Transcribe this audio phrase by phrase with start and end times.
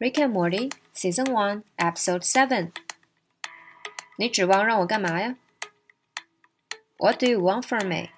[0.00, 2.72] Rick and Morty Season One Episode Seven。
[4.18, 5.36] 你指望让我干嘛呀？
[6.98, 8.08] What do you want from me？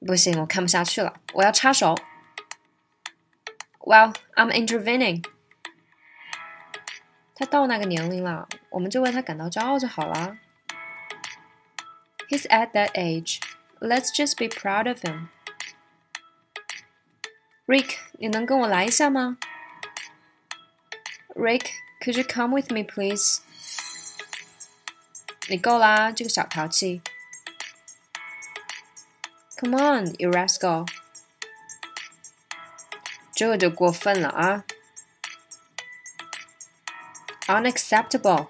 [0.00, 1.94] 不行，我看不下去了，我要插手。
[3.80, 5.24] Well, I'm intervening。
[7.34, 10.38] 他到那个年龄了，我们就为他感到骄傲就好了。
[12.28, 13.40] He's at that age.
[13.78, 15.28] Let's just be proud of him.
[17.66, 19.38] Rick，你能跟我来一下吗
[21.34, 23.40] ？Rick, could you come with me, please?
[25.48, 27.02] 你够啦，这个小淘气。
[29.58, 30.86] Come on, you rascal！
[33.34, 34.64] 这就过分了啊！
[37.46, 38.48] Unacceptable！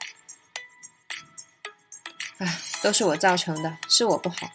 [2.39, 4.51] 啊，都是我造成的，是我不好。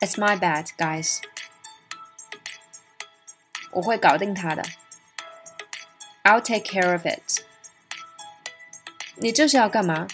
[0.00, 1.20] It's my bad, guys。
[3.70, 4.62] 我会搞定他的。
[6.22, 7.42] I'll take care of it.
[9.16, 10.06] 你这是要干嘛？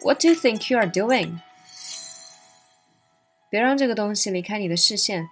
[0.00, 1.40] What do you think you are doing?
[3.50, 5.28] 别让这个东西离开你的视线。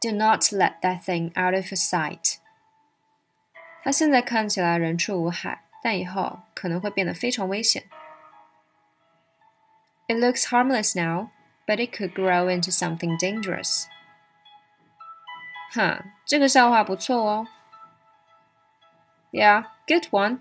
[0.00, 2.36] Do not let that thing out of your sight.
[3.82, 7.84] 它现在看起来人畜无害，但以后可能会变得非常危险。
[10.06, 11.30] It looks harmless now,
[11.66, 13.84] but it could grow into something dangerous.
[15.72, 17.46] 哈，这个笑话不错哦。
[19.30, 20.40] Yeah, good one.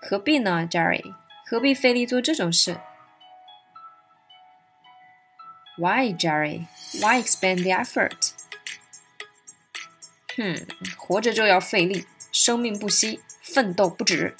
[0.00, 1.14] 何必呢，Jerry？
[1.46, 2.80] 何必费力做这种事？
[5.76, 6.66] Why, Jerry?
[7.00, 8.32] Why expend the effort?
[10.36, 10.66] 哼，
[10.96, 14.36] 活着就要费力，生命不息，奋斗不止。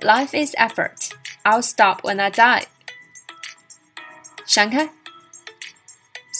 [0.00, 1.10] Life is effort.
[1.44, 2.66] I'll stop when I die.
[4.44, 4.90] 闪开。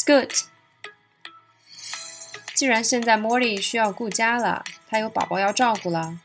[0.07, 0.33] Good。
[2.55, 6.21] 既然现在 Morty 需要顾家了，他有宝宝要照顾了。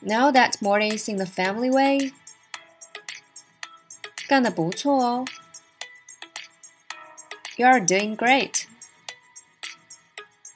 [0.00, 2.12] Now that Morty's in the family way，
[4.26, 5.24] 干得不错哦。
[7.56, 8.64] You're doing great。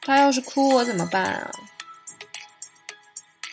[0.00, 1.50] 他要是哭，我怎么办啊？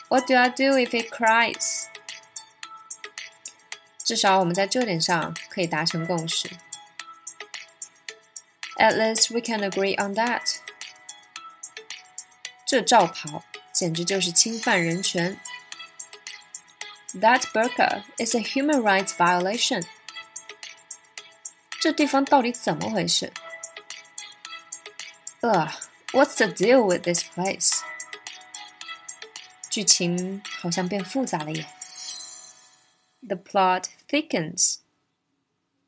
[0.08, 1.86] What do I do if it cries？
[4.04, 6.50] 至少我们在这点上可以达成共识。
[8.78, 10.58] At least we can agree on that.
[12.66, 15.40] 这罩袍简直就是侵犯人权。
[17.14, 19.86] That burqa is a human rights violation.
[21.80, 23.31] 这地方到底怎么回事？
[25.42, 25.70] Ugh,
[26.14, 27.81] what's the deal with this place?
[29.70, 31.68] 剧情好像变复杂了耶。
[33.28, 34.78] The plot thickens.